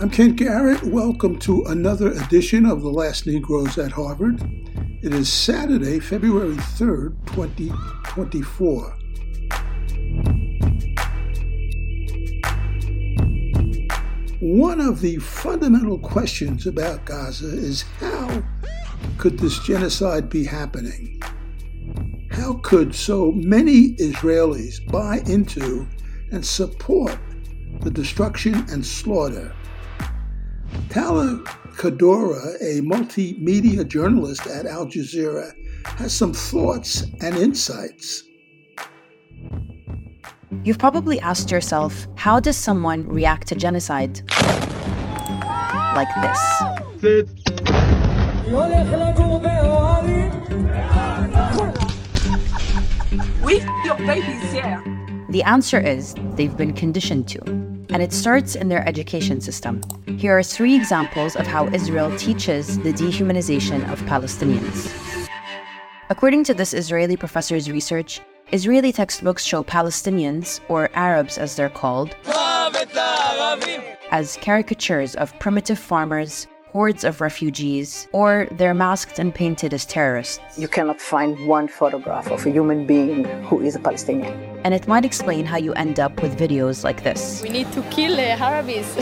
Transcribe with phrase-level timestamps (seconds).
[0.00, 0.82] I'm Kent Garrett.
[0.84, 4.40] Welcome to another edition of The Last Negroes at Harvard.
[5.02, 9.07] It is Saturday, February 3rd, 2024.
[14.40, 18.42] One of the fundamental questions about Gaza is how
[19.16, 21.20] could this genocide be happening?
[22.30, 25.88] How could so many Israelis buy into
[26.30, 27.18] and support
[27.80, 29.52] the destruction and slaughter
[30.88, 31.42] Tala
[31.76, 35.52] Kadora, a multimedia journalist at Al Jazeera,
[35.84, 38.24] has some thoughts and insights.
[40.64, 44.22] You've probably asked yourself, how does someone react to genocide?
[45.94, 46.40] Like this.
[53.42, 54.82] With your babies here.
[55.28, 59.82] The answer is they've been conditioned to, and it starts in their education system.
[60.16, 64.90] Here are three examples of how Israel teaches the dehumanization of Palestinians.
[66.08, 72.16] According to this Israeli professor's research, Israeli textbooks show Palestinians, or Arabs as they're called,
[74.10, 80.58] as caricatures of primitive farmers, hordes of refugees, or they're masked and painted as terrorists.
[80.58, 84.32] You cannot find one photograph of a human being who is a Palestinian.
[84.64, 87.42] And it might explain how you end up with videos like this.
[87.42, 88.96] We need to kill uh, Arabs.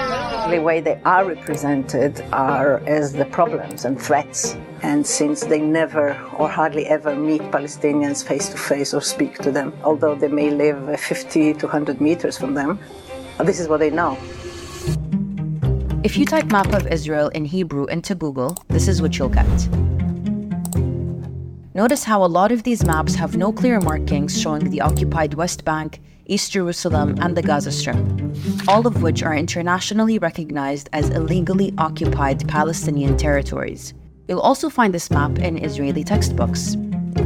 [0.50, 4.56] the way they are represented are as the problems and threats.
[4.82, 9.50] And since they never or hardly ever meet Palestinians face to face or speak to
[9.50, 12.78] them, although they may live uh, 50 to 100 meters from them,
[13.42, 14.16] this is what they know.
[16.04, 19.68] If you type map of Israel in Hebrew into Google, this is what you'll get.
[21.74, 25.64] Notice how a lot of these maps have no clear markings showing the occupied West
[25.64, 27.96] Bank, East Jerusalem, and the Gaza Strip,
[28.68, 33.94] all of which are internationally recognized as illegally occupied Palestinian territories.
[34.28, 36.76] You'll also find this map in Israeli textbooks.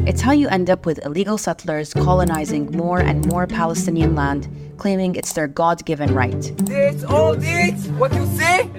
[0.06, 5.15] It's how you end up with illegal settlers colonizing more and more Palestinian land, claiming
[5.17, 6.53] it's their God given right.
[6.59, 8.71] This, all this, what you say,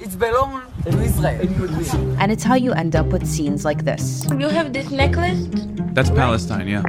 [0.00, 2.16] it's belong to Israel.
[2.18, 4.24] And it's how you end up with scenes like this.
[4.38, 5.46] You have this necklace?
[5.92, 6.82] That's Palestine, yeah.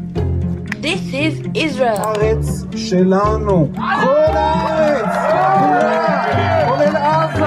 [0.85, 1.97] This is Israel.
[1.97, 3.73] הארץ שלנו.
[3.75, 5.17] כל הארץ.
[6.69, 7.41] כולל עזה.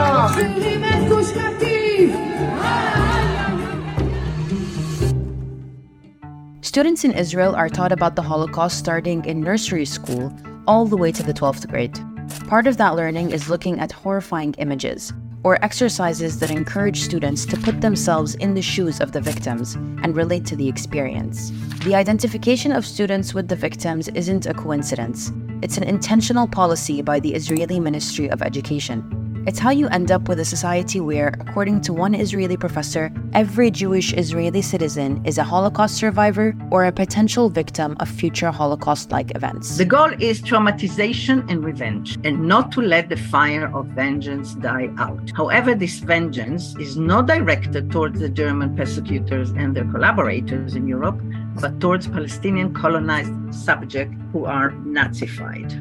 [6.61, 10.33] Students in Israel are taught about the Holocaust starting in nursery school
[10.65, 11.99] all the way to the 12th grade.
[12.47, 15.13] Part of that learning is looking at horrifying images
[15.44, 20.16] or exercises that encourage students to put themselves in the shoes of the victims and
[20.16, 21.52] relate to the experience.
[21.84, 25.32] The identification of students with the victims isn't a coincidence.
[25.62, 29.27] It's an intentional policy by the Israeli Ministry of Education.
[29.48, 33.70] It's how you end up with a society where, according to one Israeli professor, every
[33.70, 39.34] Jewish Israeli citizen is a Holocaust survivor or a potential victim of future Holocaust like
[39.34, 39.78] events.
[39.78, 44.90] The goal is traumatization and revenge, and not to let the fire of vengeance die
[44.98, 45.32] out.
[45.34, 51.18] However, this vengeance is not directed towards the German persecutors and their collaborators in Europe,
[51.58, 55.72] but towards Palestinian colonized subjects who are Nazified.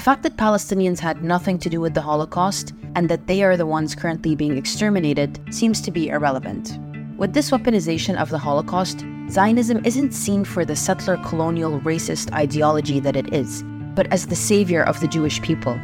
[0.00, 3.58] The fact that Palestinians had nothing to do with the Holocaust and that they are
[3.58, 6.78] the ones currently being exterminated seems to be irrelevant.
[7.18, 12.98] With this weaponization of the Holocaust, Zionism isn't seen for the settler colonial racist ideology
[12.98, 13.62] that it is,
[13.94, 15.74] but as the savior of the Jewish people.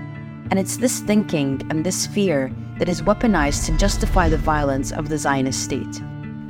[0.50, 5.10] And it's this thinking and this fear that is weaponized to justify the violence of
[5.10, 6.00] the Zionist state.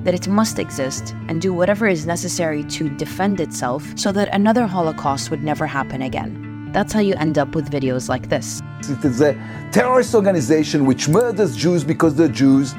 [0.04, 4.68] That it must exist and do whatever is necessary to defend itself so that another
[4.68, 6.45] Holocaust would never happen again.
[6.72, 8.62] That's how you end up with videos like this.
[8.80, 9.34] It is a
[9.72, 12.74] terrorist organization which murders Jews because they're Jews.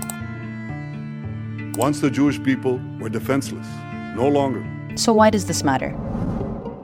[1.77, 3.67] Once the Jewish people were defenseless,
[4.15, 4.65] no longer.
[4.95, 5.95] So, why does this matter?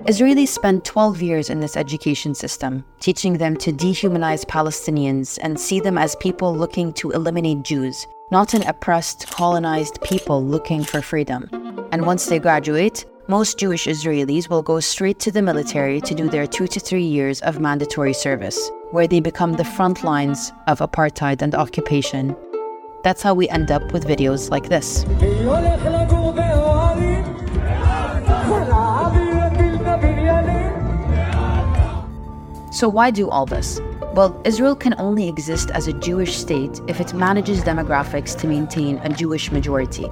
[0.06, 5.80] Israelis spent 12 years in this education system, teaching them to dehumanize Palestinians and see
[5.80, 11.48] them as people looking to eliminate Jews, not an oppressed, colonized people looking for freedom.
[11.94, 16.28] And once they graduate, most Jewish Israelis will go straight to the military to do
[16.28, 20.80] their two to three years of mandatory service, where they become the front lines of
[20.80, 22.36] apartheid and occupation.
[23.04, 25.04] That's how we end up with videos like this.
[32.78, 33.80] So, why do all this?
[34.14, 38.98] Well, Israel can only exist as a Jewish state if it manages demographics to maintain
[38.98, 40.10] a Jewish majority.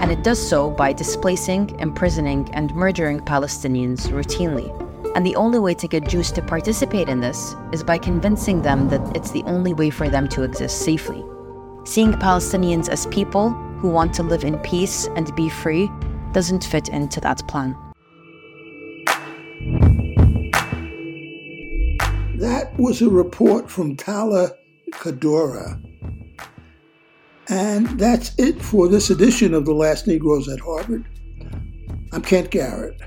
[0.00, 4.68] And it does so by displacing, imprisoning, and murdering Palestinians routinely.
[5.14, 8.88] And the only way to get Jews to participate in this is by convincing them
[8.88, 11.24] that it's the only way for them to exist safely.
[11.84, 15.90] Seeing Palestinians as people who want to live in peace and be free
[16.32, 17.76] doesn't fit into that plan.
[22.38, 24.50] That was a report from Tala
[24.90, 25.80] Kadora.
[27.48, 31.04] And that's it for this edition of The Last Negroes at Harvard.
[32.12, 33.00] I'm Kent Garrett.